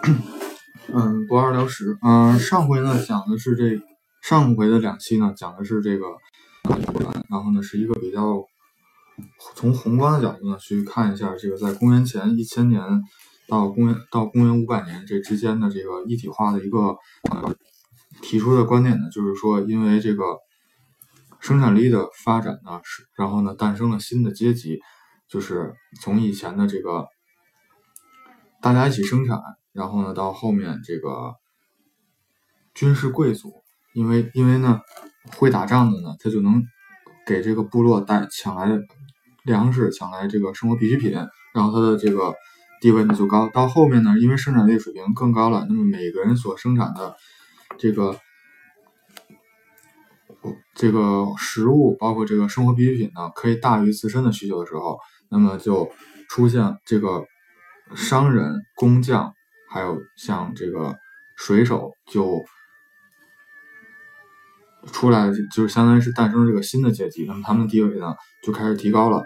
[0.92, 1.98] 嗯，不二聊十。
[2.02, 3.78] 嗯，上回呢讲的是这
[4.22, 6.06] 上回的两期呢讲的是这个，
[7.28, 8.42] 然后呢是一个比较
[9.54, 12.82] 从宏观的角度呢去看一下这个在公元前一千年
[13.46, 16.96] 到公元到公元五百年这之间的这个一体化的一个
[17.30, 17.54] 呃
[18.22, 20.24] 提出的观点呢，就是说因为这个
[21.40, 24.80] 生产力的发展呢是，然后呢诞生了新的阶级，
[25.28, 27.06] 就是从以前的这个。
[28.62, 29.38] 大家一起生产，
[29.72, 31.34] 然后呢，到后面这个
[32.74, 33.52] 军事贵族，
[33.94, 34.80] 因为因为呢
[35.36, 36.62] 会打仗的呢，他就能
[37.26, 38.68] 给这个部落带抢来
[39.44, 41.12] 粮食，抢来这个生活必需品，
[41.54, 42.34] 然后他的这个
[42.80, 43.48] 地位呢就高。
[43.48, 47.16] 到后面呢，因为生产力水平更高了，那么每个人所生产的
[47.78, 48.18] 这个
[50.74, 55.90] 这个食物，包括这个生活必需品呢，可以大于自身的需求的时候，那么就
[56.28, 57.24] 出现这个。
[57.92, 59.34] 商人、工匠，
[59.70, 60.98] 还有像这个
[61.36, 62.44] 水手，就
[64.92, 67.24] 出来，就是相当于是诞生这个新的阶级。
[67.26, 69.24] 那么他们地位呢，就开始提高了。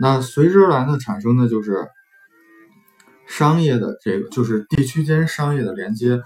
[0.00, 1.86] 那随之而来呢产生的就是
[3.26, 6.20] 商业的这个，就是地区间商业的连接。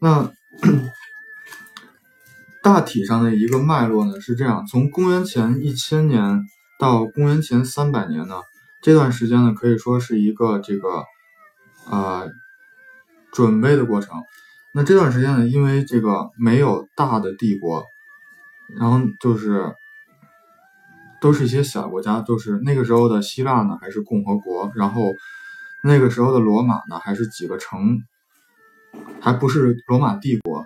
[0.00, 0.30] 那
[2.62, 6.42] 大体上的一个脉络呢是这样：从公元前一千年
[6.78, 8.42] 到公元前三百年呢，
[8.82, 11.04] 这段时间呢可以说是一个这个。
[11.88, 12.24] 啊，
[13.36, 14.24] 准备的过程。
[14.72, 17.84] 那这段时间呢，因为这个没有大的帝国，
[18.78, 19.74] 然后就是
[21.20, 25.12] 都是一些小国家，都是那个时候的希腊呢还是共和国，然后
[25.82, 27.98] 那个时候的罗马呢还是几个城，
[29.20, 30.60] 还不是罗马帝国，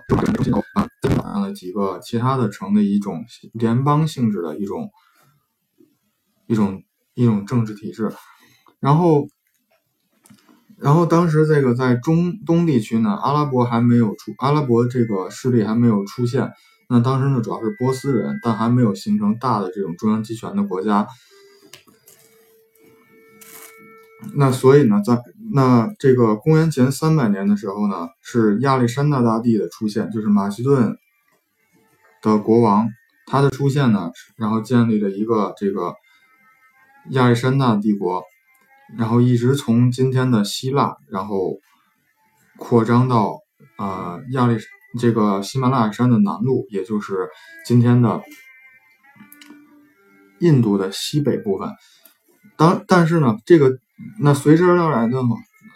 [0.75, 4.89] 啊，马上的几个其他的城的一种联邦性质的一种
[6.47, 6.83] 一种
[7.15, 8.13] 一种政治体制，
[8.79, 9.27] 然后。
[10.81, 16.51] 然后当时这个在中东地区呢，阿拉伯还没有出，阿拉伯这个势力还没有出现。
[16.89, 21.07] 那当时呢，主要是波斯人，但还没有形成大的这种中央集权的国家。
[24.33, 25.21] 那所以呢，在
[25.53, 30.97] 那这个公元前三百年的时候呢，是亚历山大大帝的出现，就是马其顿
[32.23, 32.89] 的国王，
[33.27, 35.93] 他的出现呢，然后建立了一个这个
[37.11, 38.23] 亚历山大帝国。
[38.97, 41.57] 然后一直从今天的希腊，然后
[42.57, 43.39] 扩张到
[43.77, 44.57] 呃亚历
[44.99, 47.29] 这个喜马拉雅山的南麓，也就是
[47.65, 48.21] 今天的
[50.39, 51.69] 印度的西北部分。
[52.57, 53.77] 当但是呢，这个
[54.19, 55.17] 那随之而来的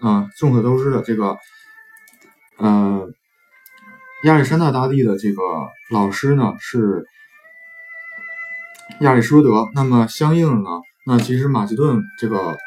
[0.01, 1.37] 啊，众所周知的这个
[2.57, 3.07] 呃
[4.25, 5.41] 亚历山大大帝的这个
[5.89, 7.05] 老师呢是
[8.99, 9.71] 亚里士多德。
[9.73, 12.57] 那么相应的呢，那其实马其顿这个。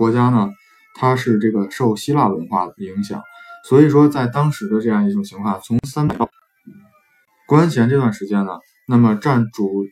[0.00, 0.48] 国家呢，
[0.94, 3.22] 它是这个受希腊文化的影响，
[3.68, 6.30] 所以说在当时的这样一种情况，从三百到
[7.46, 8.52] 公元前这段时间呢，
[8.88, 9.84] 那么占主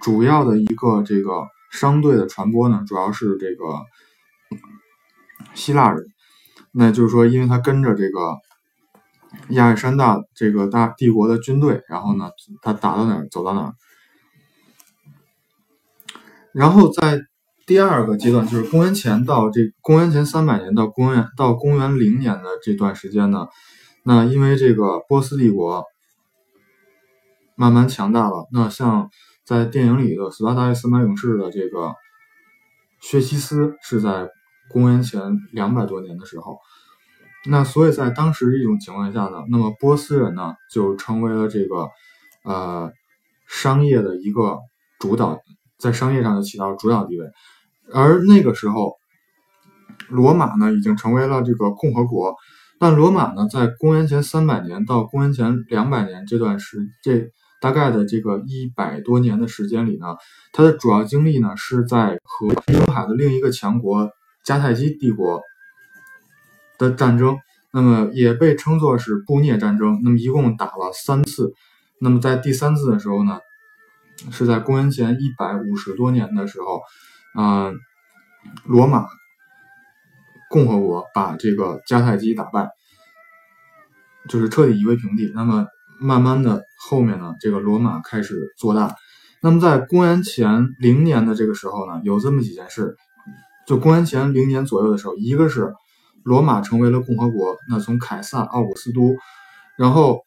[0.00, 3.66] 主要的一个这个商队的传播呢，主要是这个
[5.52, 6.06] 希腊人，
[6.70, 8.38] 那就是说，因为他跟着这个
[9.50, 12.30] 亚历山大这个大帝国的军队，然后呢，
[12.62, 13.74] 他打到哪儿走到哪儿，
[16.54, 17.20] 然后在。
[17.64, 23.46] 第二个阶段就是公元前到这公元前三百年到公元到公元零年的这段时间呢，
[24.02, 25.84] 那因为这个波斯帝国
[27.54, 29.10] 慢慢强大了，那像
[29.44, 31.94] 在电影里的斯巴达与斯马勇士的这个
[33.00, 34.28] 薛西斯是在
[34.68, 35.20] 公元前
[35.52, 36.58] 两百多年的时候，
[37.48, 41.88] 那所以在当时一种情况下呢，那么波斯人呢就成为了这个
[42.44, 42.90] 呃
[43.46, 44.58] 商业的一个
[44.98, 45.40] 主导。
[45.82, 47.26] 在商业上就起到主导地位，
[47.92, 48.94] 而那个时候，
[50.08, 52.36] 罗马呢已经成为了这个共和国。
[52.78, 60.16] 但罗马呢，在公元前三百年到公元前两百年这段时，这大概的这个一百多年的时间里呢，
[60.52, 64.08] 它的主要精力呢是在和地中海的另一个强国
[64.46, 65.40] 迦太基帝国
[66.78, 67.38] 的战争，
[67.72, 70.00] 那么也被称作是布涅战争。
[70.04, 71.52] 那么一共打了三次，
[72.00, 73.40] 那么在第三次的时候呢。
[74.30, 76.80] 是在公元前一百五十多年的时候，
[77.34, 77.72] 啊，
[78.64, 79.06] 罗马
[80.48, 82.68] 共和国把这个迦太基打败，
[84.28, 85.32] 就是彻底夷为平地。
[85.34, 85.66] 那么
[85.98, 88.94] 慢慢的后面呢，这个罗马开始做大。
[89.40, 92.94] 那么在公元前零年的这个时候呢，有这么几件事，
[93.66, 95.74] 就公元前零年左右的时候，一个是
[96.22, 99.16] 罗马成为了共和国，那从凯撒、奥古斯都，
[99.76, 100.20] 然后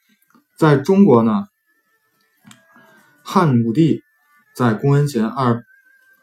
[0.58, 1.46] 在中国呢。
[3.28, 4.04] 汉武帝
[4.56, 5.64] 在公元前二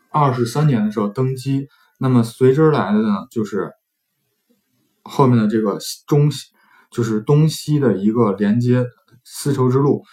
[0.08, 1.66] 二十三年的时候登基，
[1.99, 3.72] 那么随之而来的呢，就是
[5.02, 6.46] 后面的这个中西
[6.93, 8.87] 就是东西的一个连接
[9.25, 10.04] 丝绸之路。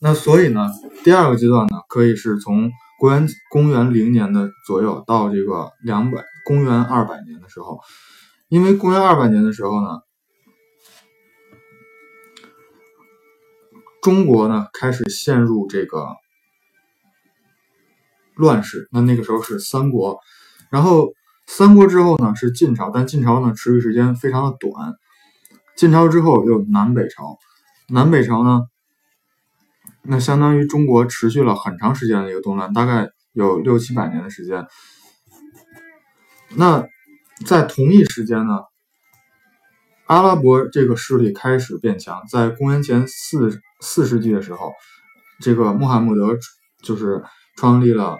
[0.00, 0.70] 那所以呢，
[1.04, 7.80] 第二个阶段呢，可以是从公元公元零年的左右到这个两百公元二百年的时候，
[8.48, 10.00] 因为公元二百年的时候呢，
[14.06, 16.06] 中国呢开始陷入这个
[18.36, 18.86] 乱世。
[18.92, 20.20] 那那个时候是三国，
[20.70, 21.08] 然后
[21.48, 24.94] 三国之后呢是晋朝，但晋朝呢持续时间非常的短。
[25.74, 27.36] 晋朝之后又南北朝，
[27.88, 28.62] 南北朝呢。
[30.02, 34.68] 那相当于中国持续了很长时间的一个动乱，大概有六七百年的时间。
[36.54, 36.86] 那
[37.44, 38.60] 在同一时间呢，
[40.04, 42.22] 阿拉伯这个势力开始变强。
[42.30, 44.72] 在公元前四四世纪的时候，
[45.40, 46.38] 这个穆罕默德
[46.82, 47.22] 就是
[47.56, 48.18] 创立了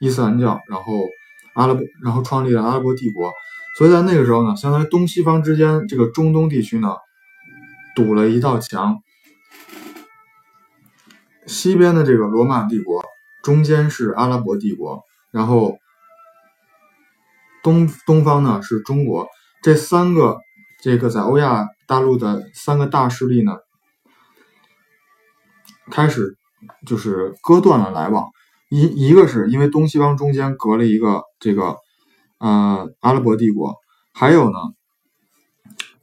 [0.00, 0.92] 伊斯兰教，然后
[1.54, 3.32] 阿拉伯，然后创立了阿拉伯帝国。
[3.76, 6.94] 所以在那个时候呢，相当于东西方之间这个中东地区呢，
[7.96, 8.98] 堵了一道墙。
[11.46, 13.04] 西边的这个罗马帝国，
[13.42, 15.76] 中间是阿拉伯帝国，然后
[17.62, 19.26] 东东方呢是中国。
[19.62, 20.38] 这三个
[20.82, 23.56] 这个在欧亚大陆的三个大势力呢，
[25.90, 26.36] 开始
[26.86, 28.26] 就是割断了来往。
[28.70, 31.76] 一一个是因为东西方中间隔了一个这个
[32.38, 33.74] 呃阿拉伯帝国，
[34.12, 34.58] 还有呢，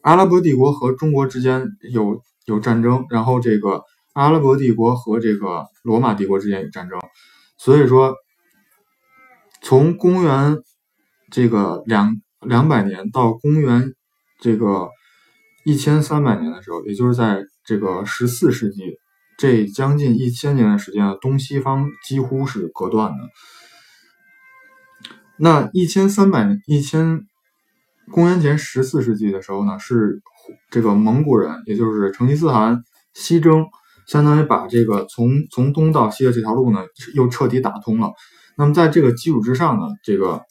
[0.01, 3.83] 阿拉伯帝国和中国之间有有战争，然后这个。
[4.13, 6.99] 阿拉伯帝国和这个罗马帝国之间有战争，
[7.57, 8.13] 所以说，
[9.61, 10.57] 从公元
[11.31, 13.93] 这个两两百年到公元
[14.41, 14.89] 这个
[15.63, 18.97] 一千三百年的时候，也就是在这个十四世纪，
[19.41, 23.17] 这将近一千年的时间，东西方几乎是隔断的。
[25.39, 27.21] 那一千三百一千
[28.11, 30.21] 公元前十四世纪的时候呢，是
[30.69, 32.83] 这个蒙古人，也就是成吉思汗
[33.15, 33.65] 西征。
[34.05, 36.81] 相当于把这个从从东到西的这条路呢，
[37.15, 38.11] 又彻底打通了。
[38.55, 40.43] 那么在这个基础之上呢，这个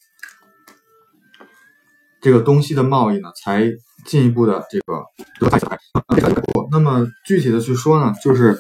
[2.20, 3.70] 这个东西的贸易呢，才
[4.04, 5.04] 进一步的这个
[5.48, 5.78] 再起来。
[6.72, 8.58] 那么具体的去说呢，就是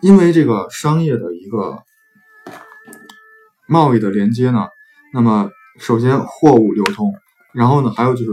[0.00, 1.82] 因为这个商业的一个
[3.68, 4.68] 贸易的连接呢，
[5.12, 7.14] 那么首先货物流通，
[7.52, 8.32] 然后呢，还有就是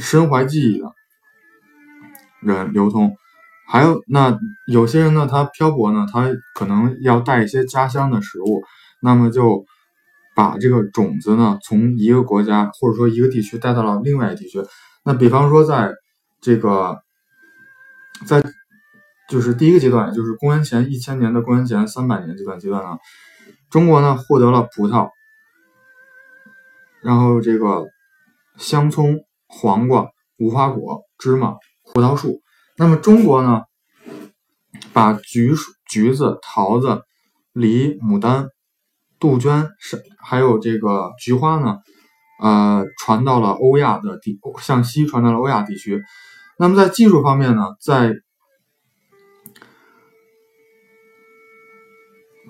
[0.00, 0.92] 身怀技艺的
[2.40, 3.16] 人流通。
[3.70, 8.62] 还有那有些人呢，他漂泊呢，他可能要带一些家乡的食物，
[9.02, 9.64] 那么就
[10.34, 14.60] 把这个种子呢，从一个国家或者说一个地区带到了另外一个地区。
[15.04, 15.92] 那比方说，在
[16.40, 16.98] 这个
[18.26, 18.42] 在
[19.28, 22.96] 就是第一个阶段，就是公元前一千年的公元前三百年这段阶段呢，
[23.70, 25.10] 中国呢获得了葡萄，
[27.02, 27.86] 然后这个
[28.56, 30.08] 香葱、黄瓜、
[30.38, 31.56] 无花果、芝麻、
[31.92, 32.40] 葡萄树。
[32.78, 33.64] 那么中国呢，
[34.94, 37.02] 把橘树、橘子、桃子、
[37.52, 38.48] 梨、牡丹、
[39.18, 41.76] 杜鹃是还有这个菊花呢，
[42.42, 46.02] 呃，传到了欧亚的地，向西传到了欧亚地区。
[46.58, 48.14] 那么在技术方面呢，在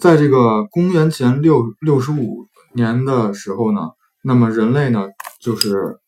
[0.01, 3.91] 在这个公元前六六十五年的时候呢，
[4.23, 5.09] 那么人类呢，
[5.41, 5.99] 就是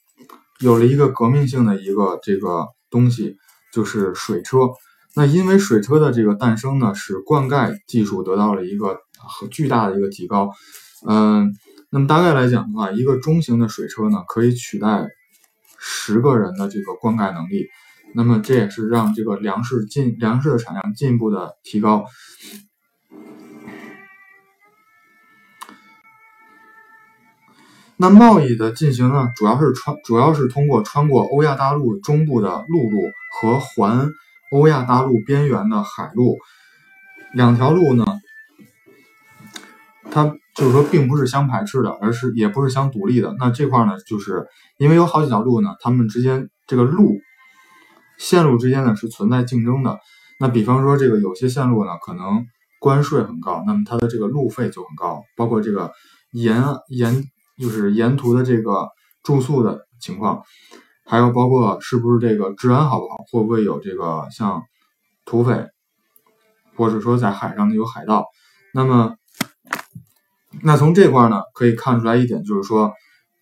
[0.60, 3.36] 有了一个革命性的一个这个东西。
[3.72, 4.70] 就是水车，
[5.14, 8.98] 那因为水车的这个诞生呢，使灌溉技术得到了一个
[9.38, 10.50] 很巨大的一个提高。
[11.06, 11.54] 嗯，
[11.88, 15.06] 那么大概来讲的话，一个中型的水车呢，可以取代
[15.78, 17.68] 十个人的这个灌溉能力。
[18.12, 22.06] 那么这也是让这个粮食进粮食的产量进一步的提高。
[28.02, 32.98] 那贸易的进行呢，主要是穿，主要是通过穿过欧亚大陆中部的陆路
[33.30, 34.08] 和环
[34.52, 36.38] 欧亚大陆边缘的海路
[37.34, 38.06] 两条路呢，
[40.10, 43.36] 它就是说并不是相排斥的，而是也不是相独立的。
[43.38, 44.46] 那这块呢，就是
[44.78, 47.18] 因为有好几条路呢，它们之间这个路
[48.16, 49.98] 线路之间呢是存在竞争的。
[50.38, 52.46] 那比方说这个有些线路呢，可能
[52.78, 55.92] 关税很高，那么它的这个路费就很高，包括这个
[56.32, 57.24] 沿沿。
[57.60, 58.88] 就是沿途的这个
[59.22, 60.42] 住宿的情况，
[61.04, 64.62] 还有包括是不是这个治安好不好，会不会有这个像
[65.24, 65.68] 土匪，
[66.76, 68.24] 或者说在海上的有海盗。
[68.72, 69.14] 那么，
[70.62, 72.92] 那从这块呢可以看出来一点，就是说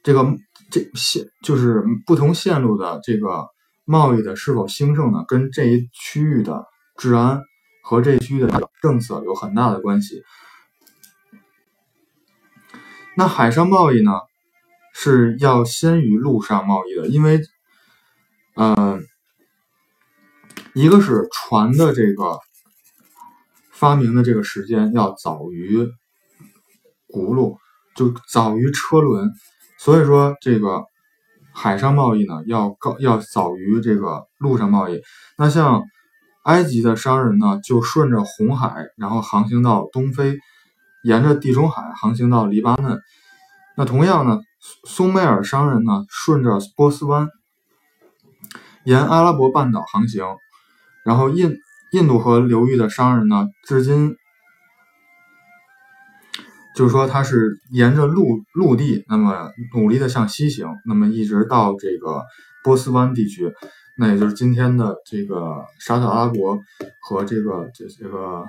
[0.02, 0.26] 这个
[0.70, 3.46] 这线就是不同线路的这个
[3.84, 6.64] 贸易的是否兴盛呢，跟这一区域的
[6.96, 7.40] 治安
[7.84, 10.22] 和这一区域的政策有很大的关系。
[13.18, 14.12] 那海上贸易呢，
[14.94, 17.40] 是要先于陆上贸易的，因为，
[18.54, 19.00] 呃，
[20.72, 22.38] 一个是船的这个
[23.72, 25.78] 发明的这个时间要早于
[27.08, 27.56] 轱辘，
[27.96, 29.32] 就早于车轮，
[29.80, 30.84] 所以说这个
[31.52, 35.00] 海上贸易呢要高要早于这个陆上贸易。
[35.36, 35.82] 那像
[36.44, 40.38] 埃及的商人呢，就顺着红海，然后航行到东非，
[41.02, 43.00] 沿着地中海航行到黎巴嫩。
[43.76, 44.40] 那同样呢，
[44.84, 47.28] 苏美尔商人呢，顺着波斯湾，
[48.84, 50.24] 沿阿拉伯半岛航行。
[51.04, 51.56] 然后印
[51.92, 54.16] 印度河流域的商人呢，至今
[56.74, 62.24] 就是说他是沿着陆陆地，那么努力的向西行，那么一直到这个
[62.62, 63.52] 波斯湾地区。
[63.96, 66.60] 那也就是今天的这个沙特阿拉伯
[67.00, 68.44] 和这个这这个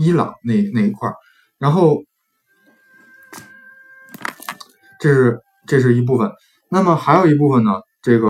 [0.00, 1.14] 伊朗那那一块儿，
[1.58, 2.02] 然后
[4.98, 6.32] 这是这是一部分，
[6.70, 8.28] 那么还有一部分呢，这个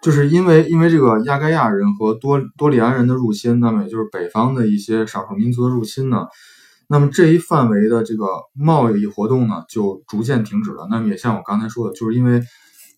[0.00, 6.28] 就是因为因为这个亚该亚人和多多里安人的入侵，那么也就是北方的一些少数民族的入侵呢。
[6.88, 10.86] 那么这一范围的这个贸易活动呢，就逐渐停止了。
[10.88, 12.40] 那么也像我刚才说的，就是因为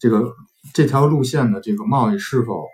[0.00, 0.32] 这个
[0.74, 2.66] 这条路线的这个贸易是否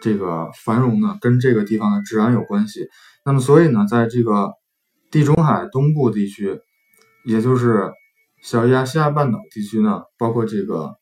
[0.00, 2.88] 这个繁荣呢，跟这个地方的治安有关系。
[3.24, 4.52] 那么所以呢，在这个
[5.10, 6.60] 地中海东部地区，
[7.24, 7.92] 也就是
[8.42, 10.96] 小亚细亚半岛地区呢，包括这个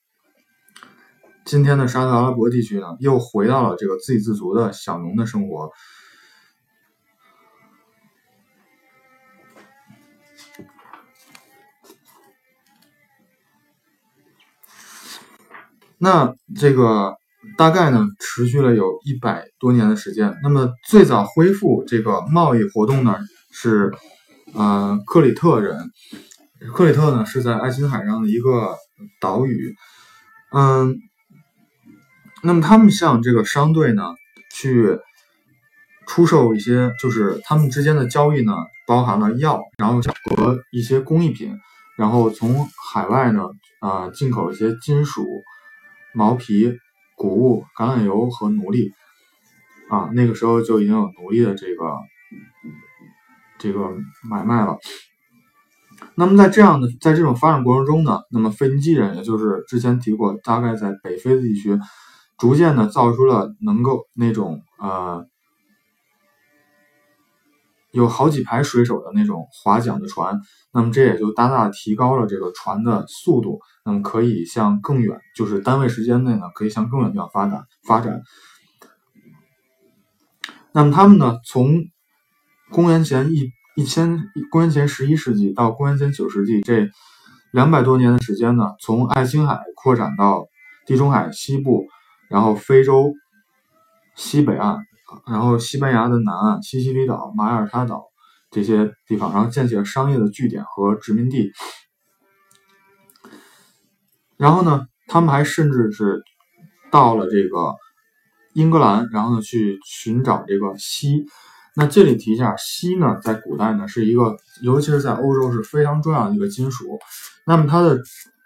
[1.44, 5.70] 今天的沙特阿拉伯地区呢，又回到了这个自给自足的小农的生活。
[16.00, 17.16] 那这个
[17.56, 20.36] 大概呢，持续了有一百多年的时间。
[20.42, 23.16] 那么最早恢复这个贸易活动呢，
[23.52, 23.92] 是
[24.54, 25.90] 呃克里特人。
[26.72, 28.76] 克里特呢是在爱琴海上的一个
[29.20, 29.74] 岛屿。
[30.52, 30.96] 嗯，
[32.42, 34.02] 那么他们向这个商队呢
[34.52, 34.98] 去
[36.06, 38.52] 出售一些，就是他们之间的交易呢，
[38.86, 40.00] 包含了药，然后
[40.36, 41.56] 和一些工艺品，
[41.96, 43.44] 然后从海外呢
[43.80, 45.44] 啊进口一些金属。
[46.14, 46.74] 毛皮、
[47.18, 48.92] 谷物、橄榄油和奴隶
[49.90, 51.96] 啊，那个时候就已经有奴隶的这个
[53.58, 53.90] 这个
[54.22, 54.78] 买卖了。
[56.14, 61.78] 那么在这样的在这种发展过程中呢，那么腓尼基人，也就是之前提过，大概在北非的地区，
[62.38, 65.26] 逐渐的造出了能够那种呃。
[67.98, 70.40] 有好几排水手的那种划桨的船，
[70.72, 78.22] 那么这也就大大提高了这个船的速度，那么可以向更远，就是单位时间内呢，可以向更远地方发展发展。
[80.70, 81.86] 那么他们呢，从
[82.70, 86.88] 公元前一一千公元前十一世纪到公元前九世纪这
[87.52, 90.46] 两百多年的时间呢，从爱琴海扩展到
[90.86, 91.88] 地中海西部，
[92.30, 93.12] 然后非洲
[94.14, 94.84] 西北岸。
[95.26, 98.04] 然后，西班牙的南岸、西西里岛、马耳他岛
[98.50, 101.50] 这些地方，然后建起了商业的据点和殖民地。
[104.36, 106.22] 然后呢，他们还甚至是
[106.90, 107.74] 到了这个
[108.52, 111.24] 英格兰，然后呢去寻找这个锡。
[111.74, 116.98] 那这里提一下，锡呢，在古代呢是一个，尤其是在欧洲是非常重要的一个金属。
[117.46, 117.98] 那么它的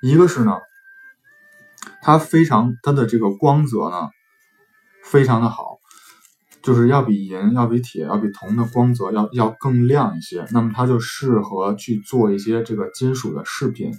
[0.02, 0.58] 一个是呢，
[2.02, 4.10] 它非常它的这个光泽呢
[5.04, 5.81] 非常的好。
[6.62, 13.92] 就是要比银、要比铁、要比铜的光泽要要更亮一些，那么它就适合去做一些这个金属的饰品。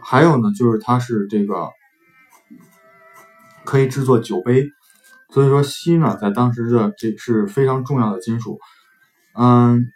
[0.00, 1.68] 还有呢，就是它是这个
[3.64, 4.66] 可以制作酒杯，
[5.30, 8.58] 所以说锡呢，在当时的这是非常重要的金属。
[9.38, 9.86] 嗯，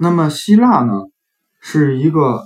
[0.00, 0.92] 那么希腊呢，
[1.60, 2.42] 是一个。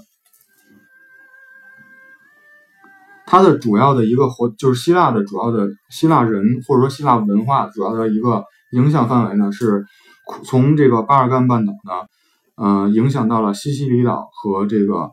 [3.32, 9.84] 它的主要的一个活就是希腊的主要的希腊人或者说希腊文化主要的一个影响范围呢，是
[10.44, 12.06] 从这个巴尔干半岛呢，
[12.56, 15.10] 呃，影响到了西西里岛和这个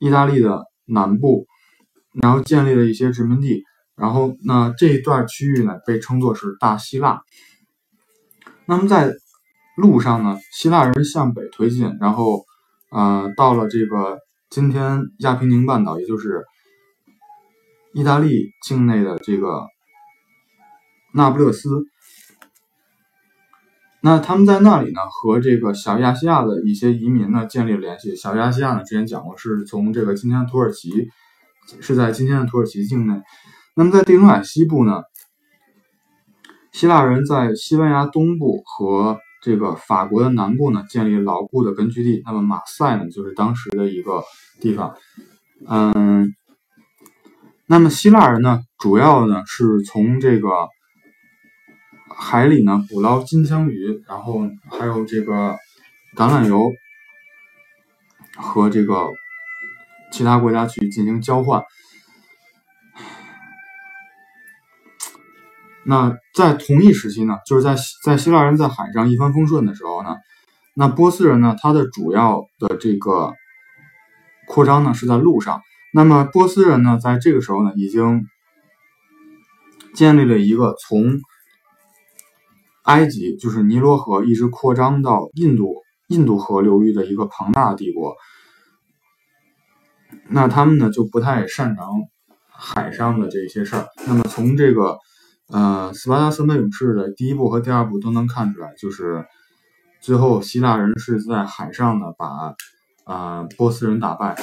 [0.00, 1.46] 意大利的南部，
[2.20, 3.62] 然后建立了一些殖民地，
[3.94, 7.20] 然后那这一段区域呢被称作是大希腊。
[8.66, 9.12] 那么在
[9.76, 12.42] 路上呢，希腊人向北推进，然后
[12.90, 14.18] 呃到了这个
[14.50, 16.44] 今天亚平宁半岛，也就是。
[17.94, 19.66] 意大利境内的这个
[21.14, 21.68] 那不勒斯，
[24.02, 28.14] 那他们在那里呢，和这个小亚细亚的一些移民呢建立了联系。
[28.14, 31.08] 小亚细亚呢，之前讲过，是从这个今天的土耳其，
[31.80, 33.20] 是在今天的土耳其境内。
[33.74, 35.02] 那么在地中海西部呢，
[36.72, 42.22] 希腊人在西班牙东部和这个法国的南部呢建立牢固的根据地。
[42.24, 44.22] 那么马赛呢，就是当时的一个
[44.60, 44.94] 地方。
[45.66, 46.32] 嗯，
[47.70, 50.48] 那么希腊人呢，主要呢是从这个
[52.16, 55.54] 海里呢捕捞金枪鱼，然后还有这个
[56.16, 56.72] 橄榄油
[58.36, 59.08] 和这个
[60.10, 61.62] 其他国家去进行交换。
[65.84, 70.16] 那在同一时期呢，就是在在希腊人在海上一帆风顺的时候呢，
[70.72, 73.34] 那波斯人呢，他的主要的这个。
[74.50, 75.60] 扩张呢是在路上，
[75.98, 78.28] 那么波斯人呢，在这个时候呢，已经
[79.96, 81.18] 建立了一个从
[82.84, 88.14] 埃及，就是尼罗河，一直扩张到印度印度河流域的一个庞大的帝国。
[90.28, 91.88] 那他们呢，就不太擅长
[92.48, 93.88] 海上的这些事儿。
[94.06, 94.98] 那么从这个
[95.48, 99.26] 呃斯巴达三百勇士的第一部和第二部都能看出来，就是
[100.00, 102.54] 最后希腊人是在海上呢把。
[103.02, 104.36] 啊，波斯人打败。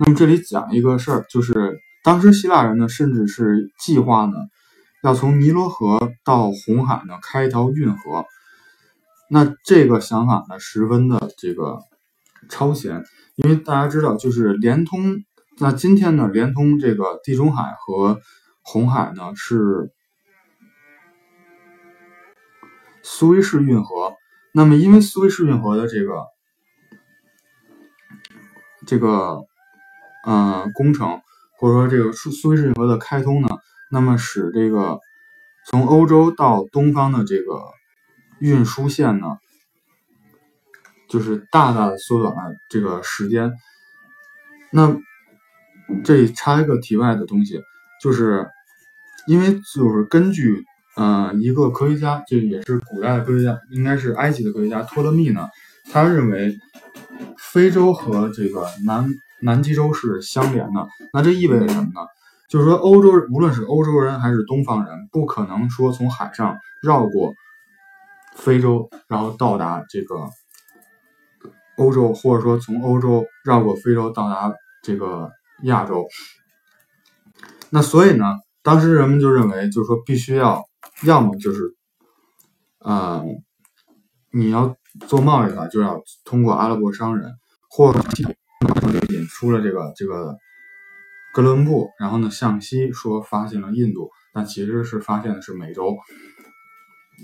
[0.00, 4.36] 那么这里讲一个事儿，就是当时希腊人呢，甚至是计划呢，
[5.02, 8.24] 要从尼罗河到红海呢开一条运河。
[9.28, 11.80] 那这个想法呢，十分的这个
[12.48, 15.24] 超前，因为大家知道，就是连通。
[15.58, 18.20] 那今天呢，连通这个地中海和
[18.62, 19.90] 红海呢，是
[23.02, 24.14] 苏伊士运河。
[24.54, 26.24] 那么，因为苏伊士运河的这个
[28.86, 29.47] 这个
[30.26, 31.20] 嗯工程，
[31.58, 33.48] 或者说这个苏苏伊士运河的开通呢，
[33.90, 34.98] 那么使这个
[35.66, 37.60] 从欧洲到东方的这个
[38.40, 39.38] 运输线呢，
[41.08, 43.52] 就是大大的缩短了这个时间。
[44.70, 44.96] 那
[46.04, 47.60] 这里插一个题外的东西，
[48.02, 48.48] 就是
[49.26, 50.64] 因为就是根据。
[51.00, 55.48] 嗯，一个科学家，这也是古代的科学家，应该是埃及的科学家托勒密呢。
[55.92, 56.58] 他认为
[57.38, 59.08] 非洲和这个南
[59.40, 60.86] 南极洲是相连的。
[61.12, 62.06] 那这意味着什么呢？
[62.48, 67.34] 就是说，欧洲无论是欧洲人还是东方人，不可能说从海上绕过
[68.34, 70.28] 非洲，然后到达这个
[71.76, 75.30] 欧洲，或者说从欧洲绕过非洲到达这个
[75.62, 76.06] 亚洲。
[77.70, 78.24] 那所以呢，
[78.62, 80.64] 当时人们就认为，就是说必须要。
[81.04, 81.76] 要么就是，
[82.80, 83.22] 呃，
[84.32, 84.74] 你要
[85.06, 87.30] 做贸易的话，就要通过阿拉伯商人，
[87.70, 88.00] 或者
[89.28, 90.36] 出了这个这个
[91.32, 95.96] 哥伦布，然后呢向西说发现了印度，但其实是发现的是美洲。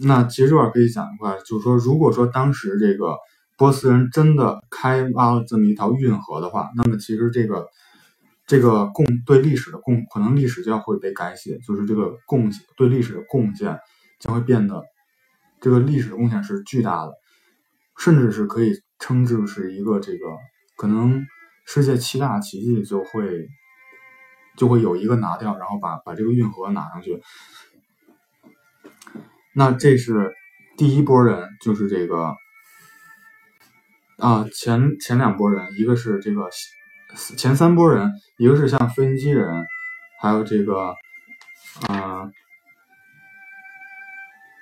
[0.03, 3.17] 那其实这块可以讲一块，就是说，如果说当时这个
[3.57, 7.67] 波斯人真的开挖了这么一条运河的话，那么其实这个。
[8.47, 13.79] 这个贡对历史的贡，可能历史就要会被改写，就是这个贡献对历史的贡献
[14.21, 14.83] 将会变得，
[15.63, 17.13] 这个历史的贡献是巨大的，
[17.97, 20.27] 甚至是可以称之是一个这个
[20.77, 21.25] 可能
[21.65, 23.49] 世界七大奇迹就会
[24.57, 27.23] 就会有一个拿掉，然后把把这个运河拿上去。
[29.55, 30.33] 那这是
[30.77, 32.35] 第一波人，就是这个
[34.19, 36.49] 啊前前两波人，一个是这个。
[37.37, 39.65] 前三波人，一个是像腓尼基人，
[40.21, 40.97] 还有这个，
[41.87, 42.29] 啊，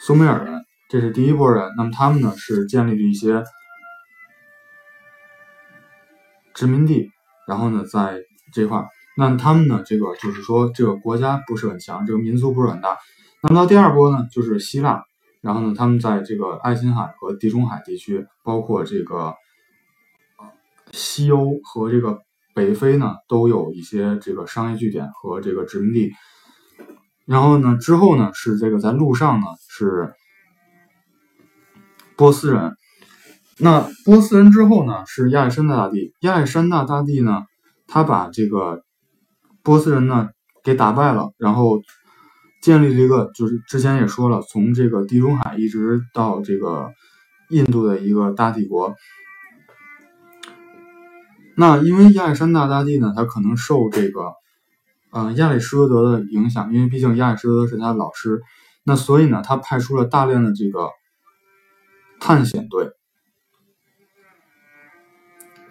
[0.01, 1.73] 苏美尔人，这是第一波人。
[1.79, 3.43] 那么他们呢是建立了一些
[6.62, 7.11] 殖民地，
[7.48, 8.22] 然后呢在
[8.53, 12.96] 这块儿，那他们呢这个就是说这个国家不是很强，这个民族不是很大。
[13.42, 15.03] 那么到第二波呢就是希腊，
[15.40, 19.35] 然后呢他们在这个爱琴海和地中海地区，包括这个
[20.92, 22.20] 西欧和这个。
[22.55, 26.12] 北非呢都有一些这个商业据点和这个殖民地，
[27.25, 30.12] 然后呢之后呢是这个在路上呢是
[32.14, 32.77] 波斯人，
[33.62, 37.42] 那波斯人之后呢是亚历山大大帝，亚历山大大帝呢
[37.87, 38.83] 他把这个
[39.62, 40.31] 波斯人呢
[40.64, 41.81] 给打败了，然后
[42.61, 46.90] 建立了一个就是之前也说了，从这个地中海一直到这个
[47.51, 48.96] 印度的一个大帝国。
[51.57, 54.33] 那因为亚历山大大帝呢，他可能受这个，
[55.12, 58.40] 呃，亚里士多德的影响，因为毕竟亚里士多德是他的老师，
[58.83, 60.88] 那所以呢，他派出了大量的这个
[62.18, 62.90] 探险队，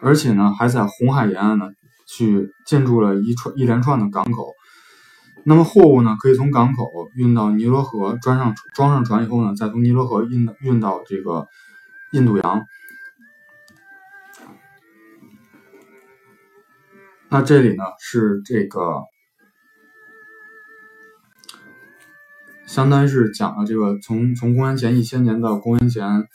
[0.02, 1.70] 而且呢，还在红海沿岸呢
[2.08, 4.54] 去建筑了一串一连串的港口。
[5.44, 11.48] 那么货物呢，可以从港口运到尼罗河，装上装上船以后呢，再从尼罗河运运到这个
[12.12, 12.64] 印度洋。
[17.30, 19.04] 那这里呢是这个
[22.68, 26.28] 相当于是讲了这个从从公元前一千年到公元前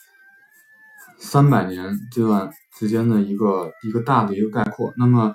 [1.18, 4.92] 三百年这段之间的一个一个大的一个概括。
[4.96, 5.34] 那么，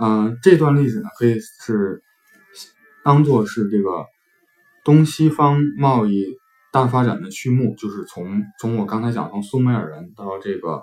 [0.00, 2.02] 嗯，这段历史呢，可以是
[3.04, 4.06] 当做是这个
[4.84, 6.26] 东西方贸易
[6.72, 10.82] 大发展的序幕，就是从从我刚才讲从苏美尔人到这个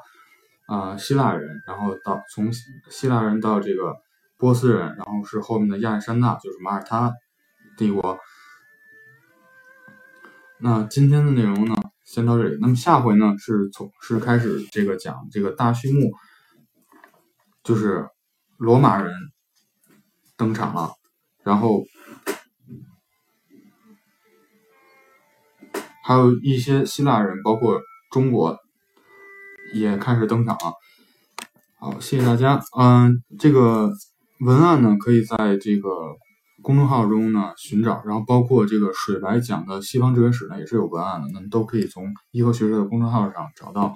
[0.68, 2.52] 啊希腊人，然后到从
[2.90, 3.96] 希腊人到这个
[4.38, 7.14] 波斯人，然后是后面的亚历山大，就是马耳他
[7.78, 8.18] 帝国。
[10.60, 11.76] 那今天的内容呢，
[12.08, 12.58] 先到这里。
[12.62, 16.10] 那么下回呢，是从是开始这个讲这个大序幕，
[17.64, 18.08] 就是
[18.56, 19.14] 罗马人
[20.38, 20.94] 登场了，
[21.44, 21.84] 然后
[26.02, 28.58] 还有一些希腊人，包括中国
[29.74, 30.74] 也开始登场了。
[31.78, 32.62] 好，谢谢大家。
[32.80, 33.92] 嗯，这个
[34.40, 35.90] 文案呢，可以在这个。
[36.68, 43.96] 公众号中呢寻找，然后包括这个水白讲的西方哲学史呢也是有文案的，那么都可以从颐和学社的公众号上找到。